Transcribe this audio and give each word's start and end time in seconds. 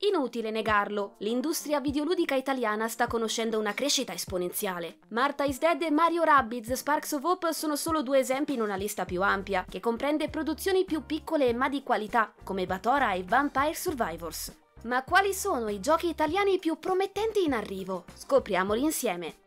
Inutile 0.00 0.50
negarlo, 0.50 1.14
l'industria 1.18 1.80
videoludica 1.80 2.34
italiana 2.34 2.86
sta 2.86 3.06
conoscendo 3.06 3.58
una 3.58 3.72
crescita 3.72 4.12
esponenziale. 4.12 4.98
Marta 5.08 5.44
is 5.44 5.58
Dead 5.58 5.80
e 5.80 5.90
Mario 5.90 6.22
Rabbids 6.22 6.72
Sparks 6.72 7.12
of 7.12 7.24
Hope 7.24 7.52
sono 7.54 7.76
solo 7.76 8.02
due 8.02 8.18
esempi 8.18 8.52
in 8.52 8.60
una 8.60 8.76
lista 8.76 9.06
più 9.06 9.22
ampia, 9.22 9.64
che 9.66 9.80
comprende 9.80 10.28
produzioni 10.28 10.84
più 10.84 11.06
piccole 11.06 11.54
ma 11.54 11.70
di 11.70 11.82
qualità, 11.82 12.34
come 12.44 12.66
Batora 12.66 13.14
e 13.14 13.24
Vampire 13.24 13.74
Survivors. 13.74 14.54
Ma 14.82 15.02
quali 15.02 15.32
sono 15.32 15.68
i 15.68 15.80
giochi 15.80 16.08
italiani 16.08 16.58
più 16.58 16.78
promettenti 16.78 17.42
in 17.44 17.54
arrivo? 17.54 18.04
Scopriamoli 18.12 18.82
insieme. 18.82 19.45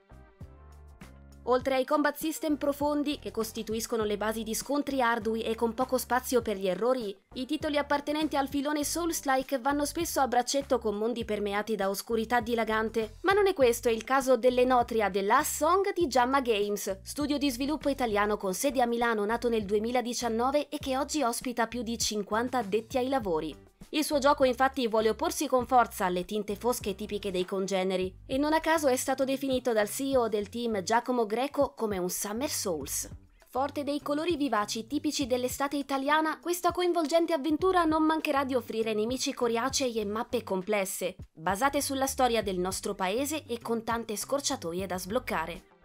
Oltre 1.44 1.76
ai 1.76 1.86
combat 1.86 2.16
system 2.16 2.58
profondi, 2.58 3.20
che 3.20 3.32
costituiscono 3.32 4.04
le 4.04 4.18
basi 4.18 4.44
di 4.44 4.54
scontri 4.54 5.02
ardui 5.02 5.42
e 5.42 5.56
con 5.56 5.74
poco 5.74 5.98
spazio 5.98 6.42
per 6.42 6.58
gli 6.58 6.68
errori, 6.68 7.18
i 7.34 7.46
titoli 7.46 7.78
appartenenti 7.78 8.36
al 8.36 8.48
filone 8.48 8.84
Souls-like 8.84 9.60
vanno 9.60 9.86
spesso 9.86 10.20
a 10.20 10.28
braccetto 10.28 10.80
con 10.80 10.96
mondi 10.96 11.25
permeati 11.25 11.75
da 11.75 11.89
oscurità 11.89 12.39
dilagante. 12.39 13.18
Ma 13.21 13.34
non 13.34 13.48
è 13.48 13.54
questo 13.54 13.89
il 13.89 14.04
caso 14.04 14.38
dell'Enotria 14.38 15.10
The 15.10 15.21
Last 15.21 15.56
Song 15.56 15.93
di 15.93 16.07
Jamma 16.07 16.42
Games, 16.42 17.00
studio 17.04 17.38
di 17.38 17.50
sviluppo 17.50 17.90
italiano 17.90 18.37
con 18.37 18.54
sede 18.54 18.82
a 18.82 18.86
Milano 18.86 19.26
nato 19.26 19.50
nel 19.50 19.65
2019 19.65 20.70
e 20.70 20.78
che 20.78 20.98
oggi 20.98 21.24
ospita 21.24 21.68
più 21.68 21.82
di 21.82 21.98
50 21.98 22.57
addetti 22.57 22.98
ai 22.98 23.10
lavori. 23.10 23.68
Il 23.92 24.04
suo 24.04 24.20
gioco 24.20 24.43
infatti 24.43 24.88
vuole 24.88 25.10
opporsi 25.10 25.48
con 25.48 25.66
forza 25.66 26.06
alle 26.06 26.24
tinte 26.24 26.56
fosche 26.56 26.93
tipiche 26.93 27.32
dei 27.32 27.43
congeneri 27.43 28.20
e 28.28 28.38
non 28.38 28.54
a 28.54 28.60
caso 28.60 28.88
è 28.88 28.96
stato 28.96 29.24
definito 29.24 29.74
dal 29.74 29.89
CEO 29.89 30.28
del 30.28 30.48
team 30.50 30.84
Giacomo 30.84 31.25
Greco 31.25 31.74
come 31.74 31.98
un 31.98 32.09
Summer 32.09 32.50
Souls. 32.50 33.09
Forte 33.48 33.84
dei 33.84 34.03
colori 34.03 34.36
vivaci 34.36 34.86
tipici 34.86 35.25
dell'estate 35.25 35.75
italiana, 35.78 36.39
questa 36.39 36.72
coinvolgente 36.72 37.34
avventura 37.34 37.84
non 37.84 38.03
mancherà 38.03 38.44
di 38.44 38.53
offrire 38.53 38.94
nemici 38.94 39.34
coriacei 39.34 39.95
e 39.95 40.06
mappe 40.06 40.44
complesse, 40.44 41.16
basate 41.34 41.81
sulla 41.81 42.06
storia 42.06 42.44
del 42.44 42.59
nostro 42.59 42.94
paese 42.94 43.44
e 43.48 43.59
con 43.59 43.84
tante 43.84 44.16
scorciatoie 44.16 44.86
da 44.86 45.00
sbloccare. 45.00 45.79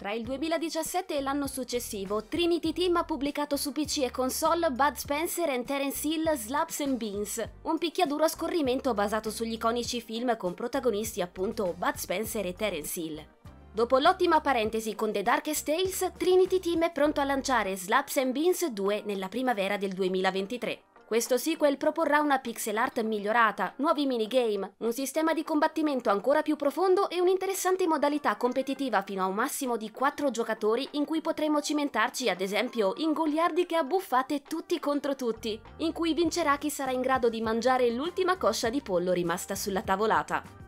Tra 0.00 0.12
il 0.12 0.22
2017 0.22 1.14
e 1.14 1.20
l'anno 1.20 1.46
successivo, 1.46 2.24
Trinity 2.24 2.72
Team 2.72 2.96
ha 2.96 3.04
pubblicato 3.04 3.58
su 3.58 3.70
PC 3.70 3.98
e 3.98 4.10
console 4.10 4.70
Bud 4.70 4.94
Spencer 4.94 5.50
and 5.50 5.66
Terence 5.66 6.08
Hill 6.08 6.34
Slaps 6.36 6.80
and 6.80 6.96
Beans, 6.96 7.46
un 7.64 7.76
picchiaduro 7.76 8.24
a 8.24 8.28
scorrimento 8.28 8.94
basato 8.94 9.30
sugli 9.30 9.52
iconici 9.52 10.00
film 10.00 10.38
con 10.38 10.54
protagonisti 10.54 11.20
appunto 11.20 11.74
Bud 11.76 11.96
Spencer 11.96 12.46
e 12.46 12.54
Terence 12.54 12.98
Hill. 12.98 13.22
Dopo 13.74 13.98
l'ottima 13.98 14.40
parentesi 14.40 14.94
con 14.94 15.12
The 15.12 15.20
Darkest 15.20 15.66
Tales, 15.66 16.12
Trinity 16.16 16.60
Team 16.60 16.84
è 16.84 16.92
pronto 16.92 17.20
a 17.20 17.24
lanciare 17.24 17.76
Slaps 17.76 18.16
and 18.16 18.32
Beans 18.32 18.66
2 18.68 19.02
nella 19.04 19.28
primavera 19.28 19.76
del 19.76 19.92
2023. 19.92 20.89
Questo 21.10 21.38
sequel 21.38 21.76
proporrà 21.76 22.20
una 22.20 22.38
pixel 22.38 22.76
art 22.76 23.02
migliorata, 23.02 23.72
nuovi 23.78 24.06
minigame, 24.06 24.74
un 24.76 24.92
sistema 24.92 25.34
di 25.34 25.42
combattimento 25.42 26.08
ancora 26.08 26.42
più 26.42 26.54
profondo 26.54 27.10
e 27.10 27.20
un'interessante 27.20 27.88
modalità 27.88 28.36
competitiva 28.36 29.02
fino 29.02 29.24
a 29.24 29.26
un 29.26 29.34
massimo 29.34 29.76
di 29.76 29.90
4 29.90 30.30
giocatori 30.30 30.86
in 30.92 31.04
cui 31.04 31.20
potremo 31.20 31.60
cimentarci 31.60 32.28
ad 32.28 32.40
esempio 32.40 32.92
in 32.98 33.12
goliardiche 33.12 33.74
abbuffate 33.74 34.42
tutti 34.42 34.78
contro 34.78 35.16
tutti, 35.16 35.60
in 35.78 35.92
cui 35.92 36.14
vincerà 36.14 36.56
chi 36.58 36.70
sarà 36.70 36.92
in 36.92 37.00
grado 37.00 37.28
di 37.28 37.40
mangiare 37.40 37.90
l'ultima 37.90 38.36
coscia 38.36 38.70
di 38.70 38.80
pollo 38.80 39.12
rimasta 39.12 39.56
sulla 39.56 39.82
tavolata. 39.82 40.59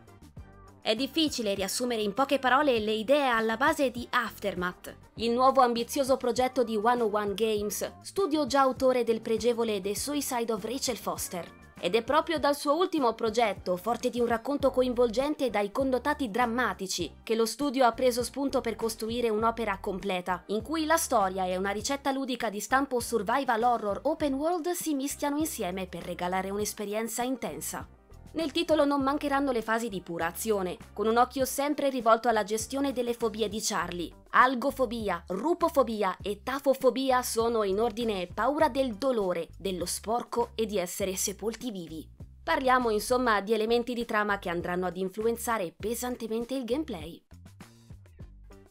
È 0.85 0.97
difficile 0.97 1.55
riassumere 1.55 2.03
in 2.03 2.13
poche 2.13 2.41
parole 2.41 2.81
le 2.81 2.91
idee 2.91 3.29
alla 3.29 3.57
base 3.57 3.93
di 3.93 4.05
Aftermath, 4.11 4.93
il 5.15 5.31
nuovo 5.31 5.61
ambizioso 5.61 6.17
progetto 6.17 6.65
di 6.65 6.73
101 6.73 7.35
Games, 7.35 7.93
studio 8.01 8.47
già 8.49 8.63
autore 8.63 9.05
del 9.05 9.21
pregevole 9.21 9.81
The 9.81 9.95
Suicide 9.95 10.53
of 10.53 10.65
Rachel 10.65 10.97
Foster. 10.97 11.49
Ed 11.79 11.95
è 11.95 12.03
proprio 12.03 12.41
dal 12.41 12.57
suo 12.57 12.75
ultimo 12.75 13.15
progetto, 13.15 13.77
forte 13.77 14.11
di 14.11 14.19
un 14.19 14.27
racconto 14.27 14.73
coinvolgente 14.73 15.51
dai 15.51 15.71
connotati 15.71 16.33
drammatici, 16.33 17.19
che 17.23 17.37
lo 17.37 17.47
studio 17.47 17.85
ha 17.85 17.93
preso 17.93 18.25
spunto 18.25 18.61
per 18.61 18.75
costruire 18.75 19.29
un'opera 19.29 19.79
completa, 19.79 20.43
in 20.47 20.63
cui 20.63 20.85
la 20.85 20.97
storia 20.97 21.47
e 21.47 21.57
una 21.57 21.71
ricetta 21.71 22.11
ludica 22.11 22.51
di 22.51 22.59
stampo 22.59 22.99
survival 22.99 23.63
horror 23.63 24.01
open 24.03 24.35
world 24.35 24.69
si 24.71 24.95
mischiano 24.95 25.39
insieme 25.39 25.87
per 25.87 26.03
regalare 26.03 26.51
un'esperienza 26.51 27.23
intensa. 27.23 27.87
Nel 28.35 28.51
titolo 28.51 28.87
non 28.87 29.03
mancheranno 29.03 29.53
le 29.53 29.61
fasi 29.61 29.91
di 29.91 30.01
pura 30.01 30.27
azione, 30.27 30.79
con 30.95 31.07
un 31.07 31.19
occhio 31.19 31.45
sempre 31.45 31.91
rivolto 31.91 32.29
alla 32.29 32.45
gestione 32.45 32.93
delle 32.93 33.13
fobie 33.13 33.47
di 33.49 33.61
Charlie. 33.61 34.11
Algofobia, 34.31 35.23
rupofobia 35.29 36.17
e 36.23 36.43
tafofobia 36.43 37.23
sono 37.23 37.63
in 37.63 37.79
ordine 37.79 38.27
paura 38.33 38.71
del 38.71 38.95
dolore, 38.95 39.49
dello 39.59 39.85
sporco 39.85 40.53
e 40.55 40.65
di 40.65 40.79
essere 40.79 41.15
sepolti 41.15 41.71
vivi. 41.71 42.09
Parliamo 42.43 42.89
insomma 42.89 43.43
di 43.43 43.53
elementi 43.53 43.93
di 43.93 44.07
trama 44.07 44.39
che 44.39 44.49
andranno 44.49 44.87
ad 44.87 44.97
influenzare 44.97 45.75
pesantemente 45.79 46.55
il 46.55 46.65
gameplay. 46.65 47.23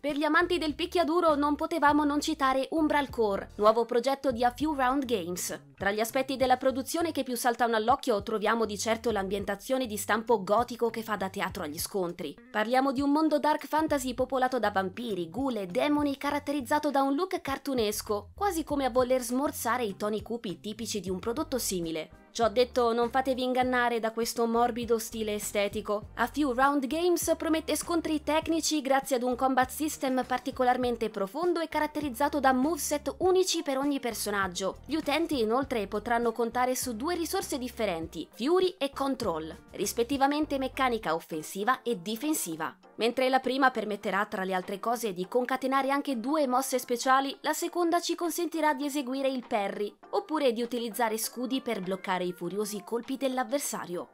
Per 0.01 0.17
gli 0.17 0.23
amanti 0.23 0.57
del 0.57 0.73
picchiaduro 0.73 1.35
non 1.35 1.53
potevamo 1.53 2.03
non 2.03 2.19
citare 2.21 2.67
Umbral 2.71 3.11
Core, 3.11 3.51
nuovo 3.57 3.85
progetto 3.85 4.31
di 4.31 4.43
A 4.43 4.49
Few 4.49 4.73
Round 4.73 5.05
Games. 5.05 5.61
Tra 5.77 5.91
gli 5.91 5.99
aspetti 5.99 6.37
della 6.37 6.57
produzione 6.57 7.11
che 7.11 7.21
più 7.21 7.35
saltano 7.35 7.75
all'occhio 7.75 8.23
troviamo 8.23 8.65
di 8.65 8.79
certo 8.79 9.11
l'ambientazione 9.11 9.85
di 9.85 9.97
stampo 9.97 10.43
gotico 10.43 10.89
che 10.89 11.03
fa 11.03 11.17
da 11.17 11.29
teatro 11.29 11.61
agli 11.61 11.77
scontri. 11.77 12.35
Parliamo 12.49 12.91
di 12.91 13.01
un 13.01 13.11
mondo 13.11 13.37
dark 13.37 13.67
fantasy 13.67 14.15
popolato 14.15 14.57
da 14.57 14.71
vampiri, 14.71 15.29
gule, 15.29 15.67
demoni 15.67 16.17
caratterizzato 16.17 16.89
da 16.89 17.03
un 17.03 17.13
look 17.13 17.39
cartunesco, 17.39 18.31
quasi 18.33 18.63
come 18.63 18.85
a 18.85 18.89
voler 18.89 19.21
smorzare 19.21 19.83
i 19.83 19.95
toni 19.97 20.23
cupi 20.23 20.59
tipici 20.59 20.99
di 20.99 21.11
un 21.11 21.19
prodotto 21.19 21.59
simile. 21.59 22.20
Ciò 22.31 22.47
detto, 22.47 22.93
non 22.93 23.09
fatevi 23.09 23.43
ingannare 23.43 23.99
da 23.99 24.11
questo 24.11 24.47
morbido 24.47 24.97
stile 24.99 25.33
estetico. 25.33 26.11
A 26.15 26.27
Few 26.27 26.53
Round 26.53 26.87
Games 26.87 27.33
promette 27.37 27.75
scontri 27.75 28.23
tecnici 28.23 28.79
grazie 28.81 29.17
ad 29.17 29.23
un 29.23 29.35
combat 29.35 29.69
system 29.69 30.23
particolarmente 30.25 31.09
profondo 31.09 31.59
e 31.59 31.67
caratterizzato 31.67 32.39
da 32.39 32.53
moveset 32.53 33.15
unici 33.17 33.63
per 33.63 33.77
ogni 33.77 33.99
personaggio. 33.99 34.77
Gli 34.85 34.95
utenti 34.95 35.41
inoltre 35.41 35.87
potranno 35.87 36.31
contare 36.31 36.73
su 36.73 36.95
due 36.95 37.15
risorse 37.15 37.57
differenti, 37.57 38.25
Fury 38.31 38.75
e 38.77 38.91
Control, 38.91 39.53
rispettivamente 39.71 40.57
meccanica 40.57 41.13
offensiva 41.13 41.81
e 41.81 42.01
difensiva. 42.01 42.73
Mentre 43.01 43.29
la 43.29 43.39
prima 43.39 43.71
permetterà 43.71 44.27
tra 44.27 44.43
le 44.43 44.53
altre 44.53 44.79
cose 44.79 45.11
di 45.11 45.27
concatenare 45.27 45.89
anche 45.89 46.19
due 46.19 46.45
mosse 46.45 46.77
speciali, 46.77 47.35
la 47.41 47.51
seconda 47.51 47.99
ci 47.99 48.13
consentirà 48.13 48.75
di 48.75 48.85
eseguire 48.85 49.27
il 49.27 49.43
parry, 49.47 49.91
oppure 50.11 50.53
di 50.53 50.61
utilizzare 50.61 51.17
scudi 51.17 51.61
per 51.61 51.81
bloccare 51.81 52.25
i 52.25 52.31
furiosi 52.31 52.83
colpi 52.85 53.17
dell'avversario. 53.17 54.09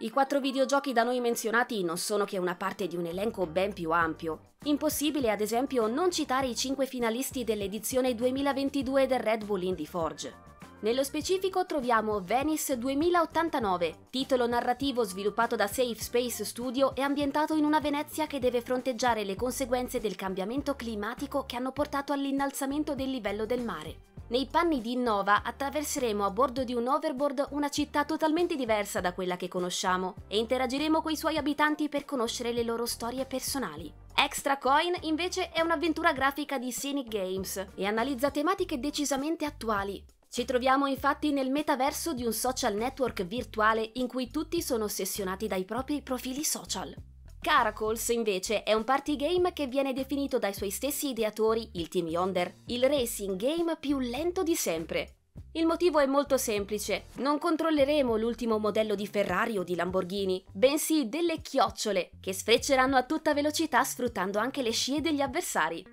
I 0.00 0.10
quattro 0.10 0.38
videogiochi 0.38 0.92
da 0.92 1.02
noi 1.02 1.18
menzionati 1.20 1.82
non 1.82 1.96
sono 1.96 2.26
che 2.26 2.36
una 2.36 2.56
parte 2.56 2.86
di 2.86 2.96
un 2.96 3.06
elenco 3.06 3.46
ben 3.46 3.72
più 3.72 3.90
ampio. 3.90 4.56
Impossibile, 4.64 5.30
ad 5.30 5.40
esempio, 5.40 5.86
non 5.86 6.10
citare 6.10 6.46
i 6.46 6.54
cinque 6.54 6.84
finalisti 6.84 7.42
dell'edizione 7.42 8.14
2022 8.14 9.06
del 9.06 9.18
Red 9.18 9.46
Bull 9.46 9.62
Indie 9.62 9.86
Forge. 9.86 10.49
Nello 10.82 11.04
specifico 11.04 11.66
troviamo 11.66 12.22
Venice 12.22 12.78
2089, 12.78 14.06
titolo 14.08 14.46
narrativo 14.46 15.04
sviluppato 15.04 15.54
da 15.54 15.66
Safe 15.66 16.00
Space 16.00 16.42
Studio 16.42 16.94
e 16.94 17.02
ambientato 17.02 17.54
in 17.54 17.64
una 17.64 17.80
Venezia 17.80 18.26
che 18.26 18.38
deve 18.38 18.62
fronteggiare 18.62 19.24
le 19.24 19.36
conseguenze 19.36 20.00
del 20.00 20.16
cambiamento 20.16 20.76
climatico 20.76 21.44
che 21.44 21.56
hanno 21.56 21.72
portato 21.72 22.14
all'innalzamento 22.14 22.94
del 22.94 23.10
livello 23.10 23.44
del 23.44 23.62
mare. 23.62 24.08
Nei 24.28 24.46
panni 24.50 24.80
di 24.80 24.92
Innova 24.92 25.42
attraverseremo 25.42 26.24
a 26.24 26.30
bordo 26.30 26.64
di 26.64 26.72
un 26.72 26.88
overboard 26.88 27.48
una 27.50 27.68
città 27.68 28.06
totalmente 28.06 28.56
diversa 28.56 29.02
da 29.02 29.12
quella 29.12 29.36
che 29.36 29.48
conosciamo 29.48 30.14
e 30.28 30.38
interagiremo 30.38 31.02
con 31.02 31.12
i 31.12 31.16
suoi 31.18 31.36
abitanti 31.36 31.90
per 31.90 32.06
conoscere 32.06 32.54
le 32.54 32.62
loro 32.62 32.86
storie 32.86 33.26
personali. 33.26 33.92
Extra 34.14 34.56
Coin 34.56 34.96
invece 35.02 35.50
è 35.50 35.60
un'avventura 35.60 36.14
grafica 36.14 36.56
di 36.56 36.70
Scenic 36.70 37.08
Games 37.08 37.66
e 37.74 37.84
analizza 37.84 38.30
tematiche 38.30 38.80
decisamente 38.80 39.44
attuali, 39.44 40.02
ci 40.30 40.44
troviamo 40.44 40.86
infatti 40.86 41.32
nel 41.32 41.50
metaverso 41.50 42.14
di 42.14 42.24
un 42.24 42.32
social 42.32 42.74
network 42.74 43.24
virtuale 43.24 43.90
in 43.94 44.06
cui 44.06 44.30
tutti 44.30 44.62
sono 44.62 44.84
ossessionati 44.84 45.48
dai 45.48 45.64
propri 45.64 46.02
profili 46.02 46.44
social. 46.44 46.94
Caracals 47.40 48.08
invece 48.10 48.62
è 48.62 48.72
un 48.72 48.84
party 48.84 49.16
game 49.16 49.52
che 49.52 49.66
viene 49.66 49.92
definito 49.92 50.38
dai 50.38 50.54
suoi 50.54 50.70
stessi 50.70 51.08
ideatori, 51.08 51.70
il 51.72 51.88
Team 51.88 52.06
Yonder, 52.06 52.54
il 52.66 52.84
racing 52.84 53.34
game 53.34 53.76
più 53.76 53.98
lento 53.98 54.44
di 54.44 54.54
sempre. 54.54 55.16
Il 55.52 55.66
motivo 55.66 55.98
è 55.98 56.06
molto 56.06 56.36
semplice, 56.36 57.06
non 57.14 57.38
controlleremo 57.38 58.16
l'ultimo 58.16 58.58
modello 58.58 58.94
di 58.94 59.08
Ferrari 59.08 59.58
o 59.58 59.64
di 59.64 59.74
Lamborghini, 59.74 60.44
bensì 60.52 61.08
delle 61.08 61.40
chiocciole 61.40 62.10
che 62.20 62.32
sfrecceranno 62.32 62.96
a 62.96 63.02
tutta 63.02 63.34
velocità 63.34 63.82
sfruttando 63.82 64.38
anche 64.38 64.62
le 64.62 64.70
scie 64.70 65.00
degli 65.00 65.20
avversari. 65.20 65.84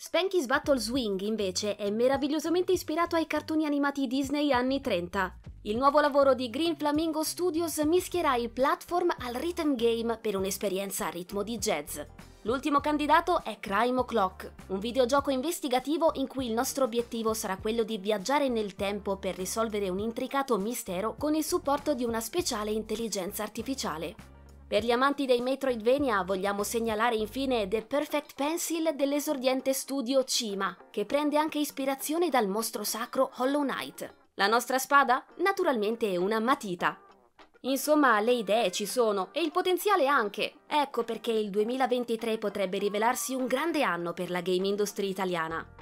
Spanky's 0.00 0.46
Battle 0.46 0.78
Swing, 0.78 1.20
invece, 1.22 1.74
è 1.74 1.90
meravigliosamente 1.90 2.70
ispirato 2.70 3.16
ai 3.16 3.26
cartoni 3.26 3.66
animati 3.66 4.06
Disney 4.06 4.52
anni 4.52 4.80
30. 4.80 5.40
Il 5.62 5.76
nuovo 5.76 5.98
lavoro 5.98 6.34
di 6.34 6.48
Green 6.50 6.76
Flamingo 6.76 7.24
Studios 7.24 7.78
mischierà 7.78 8.36
il 8.36 8.48
platform 8.48 9.12
al 9.18 9.34
rhythm 9.34 9.74
game 9.74 10.16
per 10.18 10.36
un'esperienza 10.36 11.06
a 11.06 11.10
ritmo 11.10 11.42
di 11.42 11.58
jazz. 11.58 11.98
L'ultimo 12.42 12.78
candidato 12.78 13.42
è 13.42 13.58
Crime 13.58 13.98
O'Clock, 13.98 14.52
un 14.68 14.78
videogioco 14.78 15.32
investigativo 15.32 16.12
in 16.14 16.28
cui 16.28 16.46
il 16.46 16.52
nostro 16.52 16.84
obiettivo 16.84 17.34
sarà 17.34 17.56
quello 17.56 17.82
di 17.82 17.98
viaggiare 17.98 18.48
nel 18.48 18.76
tempo 18.76 19.16
per 19.16 19.34
risolvere 19.34 19.88
un 19.88 19.98
intricato 19.98 20.56
mistero 20.58 21.16
con 21.18 21.34
il 21.34 21.42
supporto 21.42 21.94
di 21.94 22.04
una 22.04 22.20
speciale 22.20 22.70
intelligenza 22.70 23.42
artificiale. 23.42 24.37
Per 24.68 24.84
gli 24.84 24.90
amanti 24.90 25.24
dei 25.24 25.40
Metroidvania 25.40 26.22
vogliamo 26.24 26.62
segnalare 26.62 27.14
infine 27.14 27.66
The 27.68 27.86
Perfect 27.86 28.34
Pencil 28.34 28.90
dell'esordiente 28.94 29.72
studio 29.72 30.24
Cima, 30.24 30.76
che 30.90 31.06
prende 31.06 31.38
anche 31.38 31.58
ispirazione 31.58 32.28
dal 32.28 32.48
mostro 32.48 32.84
sacro 32.84 33.30
Hollow 33.38 33.62
Knight. 33.62 34.14
La 34.34 34.46
nostra 34.46 34.76
spada? 34.76 35.24
Naturalmente 35.36 36.12
è 36.12 36.16
una 36.16 36.38
matita. 36.38 37.00
Insomma, 37.62 38.20
le 38.20 38.32
idee 38.32 38.70
ci 38.70 38.84
sono 38.84 39.30
e 39.32 39.40
il 39.40 39.52
potenziale 39.52 40.06
anche. 40.06 40.56
Ecco 40.66 41.02
perché 41.02 41.32
il 41.32 41.48
2023 41.48 42.36
potrebbe 42.36 42.76
rivelarsi 42.76 43.34
un 43.34 43.46
grande 43.46 43.82
anno 43.82 44.12
per 44.12 44.28
la 44.28 44.42
game 44.42 44.68
industry 44.68 45.08
italiana. 45.08 45.77